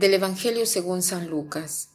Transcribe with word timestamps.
Del 0.00 0.14
Evangelio 0.14 0.64
según 0.64 1.02
San 1.02 1.28
Lucas. 1.28 1.90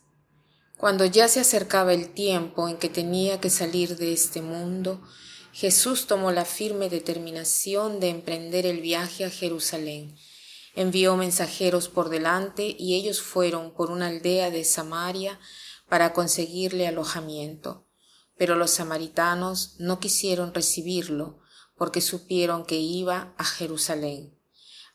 Cuando 0.77 1.05
ya 1.05 1.27
se 1.27 1.39
acercaba 1.39 1.91
el 1.91 2.09
tiempo 2.13 2.69
en 2.69 2.77
que 2.77 2.87
tenía 2.87 3.41
que 3.41 3.49
salir 3.49 3.97
de 3.97 4.13
este 4.13 4.43
mundo, 4.43 5.01
Jesús 5.51 6.05
tomó 6.05 6.31
la 6.31 6.45
firme 6.45 6.87
determinación 6.87 7.99
de 7.99 8.09
emprender 8.09 8.67
el 8.67 8.79
viaje 8.79 9.25
a 9.25 9.31
Jerusalén. 9.31 10.15
Envió 10.75 11.17
mensajeros 11.17 11.89
por 11.89 12.09
delante 12.09 12.75
y 12.77 12.93
ellos 12.93 13.23
fueron 13.23 13.73
por 13.73 13.89
una 13.89 14.05
aldea 14.09 14.51
de 14.51 14.63
Samaria 14.65 15.39
para 15.89 16.13
conseguirle 16.13 16.85
alojamiento. 16.85 17.87
Pero 18.37 18.53
los 18.53 18.69
samaritanos 18.69 19.77
no 19.79 19.99
quisieron 19.99 20.53
recibirlo 20.53 21.39
porque 21.75 22.01
supieron 22.01 22.67
que 22.67 22.75
iba 22.77 23.33
a 23.39 23.43
Jerusalén. 23.43 24.37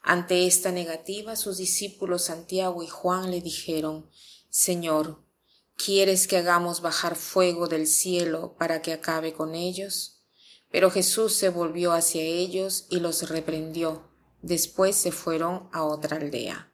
Ante 0.02 0.46
esta 0.46 0.72
negativa, 0.72 1.36
sus 1.36 1.59
discípulos 1.59 2.24
Santiago 2.24 2.82
y 2.82 2.88
Juan 2.88 3.30
le 3.30 3.40
dijeron, 3.40 4.09
Señor, 4.48 5.23
¿quieres 5.76 6.26
que 6.26 6.38
hagamos 6.38 6.80
bajar 6.80 7.16
fuego 7.16 7.68
del 7.68 7.86
cielo 7.86 8.56
para 8.59 8.82
que 8.82 8.92
acabe 8.92 9.32
con 9.32 9.54
ellos? 9.54 10.23
Pero 10.70 10.90
Jesús 10.90 11.34
se 11.34 11.48
volvió 11.48 11.92
hacia 11.92 12.23
ellos 12.23 12.86
y 12.88 13.00
los 13.00 13.28
reprendió. 13.28 14.09
Después 14.42 14.96
se 14.96 15.12
fueron 15.12 15.68
a 15.73 15.84
otra 15.84 16.16
aldea. 16.16 16.73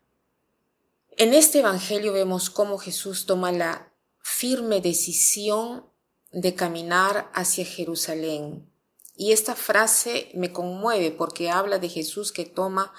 En 1.18 1.34
este 1.34 1.60
Evangelio 1.60 2.12
vemos 2.12 2.50
cómo 2.50 2.78
Jesús 2.78 3.26
toma 3.26 3.50
la 3.50 3.92
firme 4.20 4.80
decisión 4.80 5.86
de 6.30 6.54
caminar 6.54 7.30
hacia 7.32 7.64
Jerusalén. 7.64 8.70
Y 9.16 9.32
esta 9.32 9.54
frase 9.54 10.30
me 10.34 10.52
conmueve 10.52 11.10
porque 11.10 11.48
habla 11.48 11.78
de 11.78 11.88
Jesús 11.88 12.32
que 12.32 12.44
toma 12.44 12.92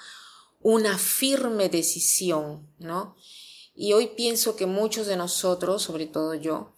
una 0.60 0.98
firme 0.98 1.68
decisión, 1.68 2.72
¿no? 2.78 3.16
Y 3.74 3.92
hoy 3.92 4.08
pienso 4.08 4.56
que 4.56 4.66
muchos 4.66 5.06
de 5.06 5.16
nosotros, 5.16 5.82
sobre 5.82 6.06
todo 6.06 6.34
yo, 6.34 6.74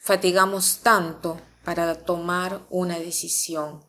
fatigamos 0.00 0.80
tanto 0.82 1.40
para 1.64 1.94
tomar 2.04 2.66
una 2.70 2.98
decisión, 2.98 3.84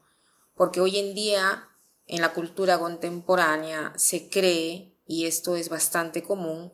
porque 0.56 0.80
hoy 0.80 0.98
en 0.98 1.14
día 1.14 1.70
en 2.08 2.22
la 2.22 2.34
cultura 2.34 2.80
contemporánea 2.80 3.94
se 3.98 4.30
cree, 4.30 4.96
y 5.06 5.26
esto 5.26 5.56
es 5.56 5.70
bastante 5.70 6.24
común, 6.24 6.74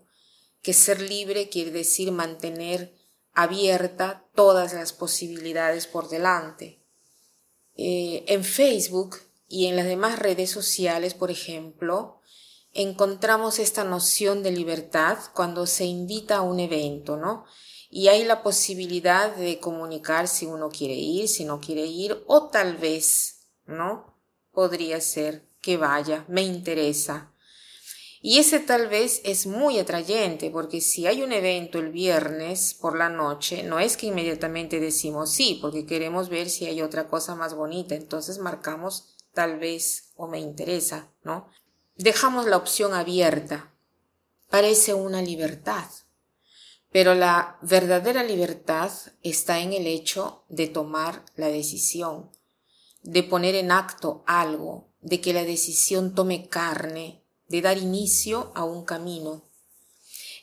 que 0.61 0.73
ser 0.73 1.01
libre 1.01 1.49
quiere 1.49 1.71
decir 1.71 2.11
mantener 2.11 2.93
abierta 3.33 4.25
todas 4.35 4.73
las 4.73 4.91
posibilidades 4.93 5.87
por 5.87 6.09
delante. 6.09 6.83
Eh, 7.75 8.25
en 8.27 8.43
Facebook 8.43 9.17
y 9.47 9.67
en 9.67 9.77
las 9.77 9.85
demás 9.85 10.19
redes 10.19 10.51
sociales, 10.51 11.13
por 11.13 11.31
ejemplo, 11.31 12.19
encontramos 12.81 13.59
esta 13.59 13.83
noción 13.83 14.41
de 14.41 14.51
libertad 14.51 15.17
cuando 15.33 15.67
se 15.67 15.85
invita 15.85 16.37
a 16.37 16.41
un 16.41 16.59
evento, 16.59 17.17
¿no? 17.17 17.45
Y 17.89 18.07
hay 18.07 18.23
la 18.23 18.41
posibilidad 18.41 19.35
de 19.35 19.59
comunicar 19.59 20.27
si 20.27 20.45
uno 20.45 20.69
quiere 20.69 20.93
ir, 20.93 21.27
si 21.27 21.43
no 21.43 21.59
quiere 21.59 21.85
ir, 21.85 22.23
o 22.27 22.47
tal 22.47 22.77
vez, 22.77 23.47
¿no? 23.65 24.15
Podría 24.51 25.01
ser 25.01 25.47
que 25.61 25.75
vaya, 25.75 26.23
me 26.29 26.41
interesa. 26.41 27.33
Y 28.21 28.37
ese 28.37 28.59
tal 28.59 28.87
vez 28.87 29.21
es 29.23 29.45
muy 29.45 29.79
atrayente, 29.79 30.49
porque 30.49 30.81
si 30.81 31.07
hay 31.07 31.21
un 31.21 31.31
evento 31.31 31.79
el 31.79 31.89
viernes 31.89 32.73
por 32.73 32.97
la 32.97 33.09
noche, 33.09 33.63
no 33.63 33.79
es 33.79 33.97
que 33.97 34.07
inmediatamente 34.07 34.79
decimos 34.79 35.31
sí, 35.31 35.57
porque 35.61 35.85
queremos 35.85 36.29
ver 36.29 36.49
si 36.49 36.65
hay 36.65 36.81
otra 36.81 37.07
cosa 37.07 37.35
más 37.35 37.55
bonita, 37.55 37.95
entonces 37.95 38.39
marcamos 38.39 39.15
tal 39.33 39.57
vez 39.59 40.11
o 40.15 40.27
me 40.27 40.39
interesa, 40.39 41.11
¿no? 41.23 41.49
Dejamos 41.99 42.47
la 42.47 42.55
opción 42.55 42.93
abierta. 42.93 43.73
Parece 44.49 44.93
una 44.93 45.21
libertad, 45.21 45.83
pero 46.91 47.13
la 47.13 47.57
verdadera 47.61 48.23
libertad 48.23 48.89
está 49.21 49.59
en 49.59 49.73
el 49.73 49.85
hecho 49.85 50.45
de 50.47 50.67
tomar 50.67 51.25
la 51.35 51.49
decisión, 51.49 52.31
de 53.03 53.21
poner 53.21 53.55
en 53.55 53.71
acto 53.71 54.23
algo, 54.25 54.87
de 55.01 55.19
que 55.19 55.33
la 55.33 55.43
decisión 55.43 56.15
tome 56.15 56.47
carne, 56.47 57.25
de 57.49 57.61
dar 57.61 57.77
inicio 57.77 58.53
a 58.55 58.63
un 58.63 58.85
camino. 58.85 59.43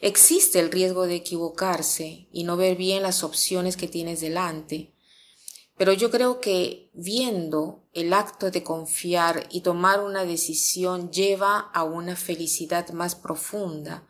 Existe 0.03 0.61
el 0.61 0.71
riesgo 0.71 1.07
de 1.07 1.15
equivocarse 1.15 2.29
y 2.31 2.45
no 2.45 2.59
ver 2.59 2.77
bien 2.77 3.03
las 3.03 3.25
opciones 3.25 3.79
que 3.79 3.89
tienes 3.89 4.21
delante, 4.21 4.95
pero 5.77 5.93
yo 5.93 6.11
creo 6.11 6.41
que 6.41 6.91
viendo 6.95 7.85
el 7.93 8.13
acto 8.13 8.51
de 8.51 8.63
confiar 8.63 9.47
y 9.51 9.61
tomar 9.61 10.01
una 10.03 10.25
decisión 10.25 11.11
lleva 11.11 11.59
a 11.59 11.85
una 11.85 12.17
felicidad 12.17 12.91
más 12.91 13.15
profunda. 13.15 14.07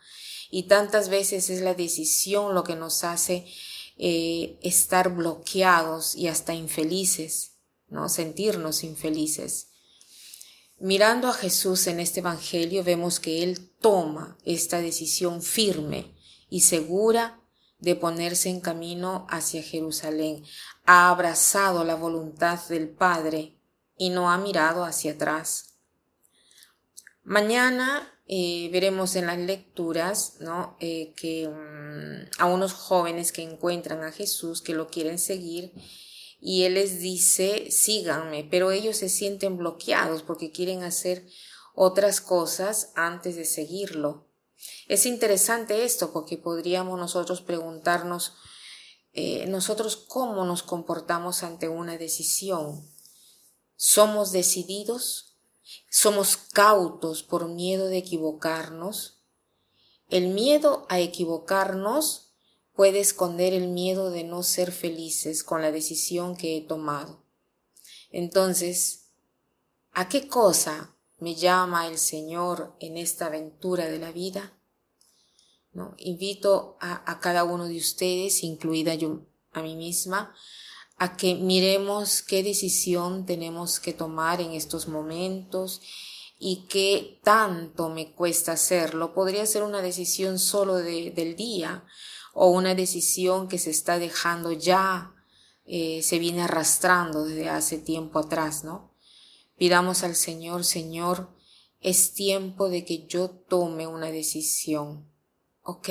Y 0.49 0.65
tantas 0.65 1.09
veces 1.09 1.50
es 1.50 1.60
la 1.60 1.75
decisión 1.75 2.55
lo 2.55 2.62
que 2.62 2.76
nos 2.76 3.03
hace 3.03 3.47
eh, 3.99 4.59
estar 4.62 5.15
bloqueados 5.15 6.15
y 6.15 6.28
hasta 6.28 6.55
infelices, 6.55 7.56
¿no? 7.88 8.09
Sentirnos 8.09 8.84
infelices. 8.84 9.69
Mirando 10.78 11.28
a 11.28 11.32
Jesús 11.32 11.87
en 11.88 11.99
este 11.99 12.21
Evangelio 12.21 12.84
vemos 12.84 13.19
que 13.19 13.43
Él 13.43 13.71
toma 13.81 14.38
esta 14.44 14.81
decisión 14.81 15.43
firme 15.43 16.15
y 16.49 16.60
segura 16.60 17.41
de 17.78 17.94
ponerse 17.94 18.48
en 18.48 18.60
camino 18.60 19.26
hacia 19.28 19.62
Jerusalén. 19.62 20.44
Ha 20.84 21.10
abrazado 21.10 21.84
la 21.84 21.94
voluntad 21.94 22.59
del 22.69 22.88
Padre 22.88 23.59
y 23.97 24.10
no 24.10 24.31
ha 24.31 24.38
mirado 24.38 24.84
hacia 24.84 25.12
atrás. 25.12 25.75
Mañana 27.22 28.12
eh, 28.28 28.69
veremos 28.72 29.14
en 29.16 29.26
las 29.26 29.38
lecturas 29.38 30.37
¿no? 30.41 30.76
Eh, 30.81 31.12
que 31.16 31.48
mm, 31.48 32.41
a 32.41 32.47
unos 32.47 32.72
jóvenes 32.72 33.32
que 33.32 33.42
encuentran 33.42 34.03
a 34.03 34.12
Jesús, 34.12 34.62
que 34.62 34.75
lo 34.75 34.88
quieren 34.88 35.19
seguir, 35.19 35.72
y 36.41 36.64
Él 36.64 36.75
les 36.75 37.00
dice, 37.00 37.70
síganme, 37.70 38.47
pero 38.50 38.70
ellos 38.70 38.97
se 38.97 39.08
sienten 39.08 39.56
bloqueados 39.56 40.22
porque 40.22 40.53
quieren 40.53 40.82
hacer 40.82 41.26
otras 41.75 42.20
cosas 42.20 42.93
antes 42.94 43.37
de 43.37 43.44
seguirlo. 43.44 44.25
Es 44.88 45.06
interesante 45.06 45.84
esto 45.84 46.12
porque 46.12 46.38
podríamos 46.38 46.99
nosotros 46.99 47.41
preguntarnos 47.41 48.34
eh, 49.19 49.47
nosotros 49.47 49.97
cómo 49.97 50.44
nos 50.44 50.62
comportamos 50.62 51.43
ante 51.43 51.69
una 51.69 51.97
decisión. 51.97 52.87
¿Somos 53.75 54.31
decididos? 54.31 55.38
¿Somos 55.88 56.37
cautos 56.37 57.22
por 57.22 57.49
miedo 57.49 57.87
de 57.87 57.97
equivocarnos? 57.97 59.22
El 60.10 60.28
miedo 60.28 60.87
a 60.91 61.00
equivocarnos 61.00 62.34
puede 62.75 63.00
esconder 63.00 63.55
el 63.55 63.69
miedo 63.69 64.10
de 64.10 64.22
no 64.22 64.43
ser 64.43 64.71
felices 64.71 65.43
con 65.43 65.62
la 65.62 65.72
decisión 65.72 66.37
que 66.37 66.59
he 66.59 66.60
tomado. 66.60 67.25
Entonces, 68.10 69.06
¿a 69.93 70.10
qué 70.10 70.28
cosa 70.28 70.94
me 71.19 71.34
llama 71.34 71.87
el 71.87 71.99
Señor 71.99 72.77
en 72.81 72.97
esta 72.97 73.27
aventura 73.27 73.87
de 73.87 73.99
la 73.99 74.12
vida? 74.12 74.53
¿No? 75.72 75.94
Invito 75.99 76.77
a, 76.81 77.21
cada 77.21 77.44
uno 77.44 77.66
de 77.66 77.77
ustedes, 77.77 78.43
incluida 78.43 78.94
yo 78.94 79.26
a 79.53 79.62
mí 79.62 79.76
misma, 79.76 80.34
a 80.97 81.16
que 81.16 81.34
miremos 81.34 82.22
qué 82.22 82.43
decisión 82.43 83.26
tenemos 83.26 83.81
que 83.81 83.93
tomar 83.93 84.41
en 84.41 84.53
estos 84.53 84.88
momentos 84.88 85.82
y 86.38 86.66
qué 86.69 87.21
tanto 87.22 87.91
me 87.91 88.12
cuesta 88.12 88.53
hacerlo. 88.53 89.12
Podría 89.12 89.44
ser 89.44 89.62
una 89.62 89.82
decisión 89.82 90.38
solo 90.38 90.76
de, 90.76 91.11
del 91.11 91.37
día 91.37 91.85
o 92.32 92.49
una 92.49 92.75
decisión 92.75 93.49
que 93.49 93.58
se 93.58 93.70
está 93.70 93.99
dejando 93.99 94.52
ya, 94.52 95.14
eh, 95.67 96.02
se 96.02 96.19
viene 96.19 96.43
arrastrando 96.43 97.25
desde 97.25 97.50
hace 97.50 97.79
tiempo 97.79 98.19
atrás, 98.19 98.64
¿no? 98.64 98.95
Pidamos 99.56 100.03
al 100.03 100.14
Señor, 100.17 100.64
Señor, 100.64 101.31
es 101.81 102.12
tiempo 102.12 102.69
de 102.69 102.85
que 102.85 103.06
yo 103.06 103.31
tome 103.31 103.87
una 103.87 104.11
decisión. 104.11 105.11
Ok, 105.62 105.88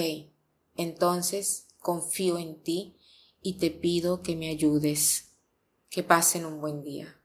entonces 0.75 1.67
confío 1.79 2.37
en 2.37 2.61
ti 2.61 2.95
y 3.41 3.57
te 3.57 3.71
pido 3.71 4.21
que 4.21 4.35
me 4.35 4.49
ayudes. 4.49 5.31
Que 5.89 6.03
pasen 6.03 6.45
un 6.45 6.61
buen 6.61 6.83
día. 6.83 7.19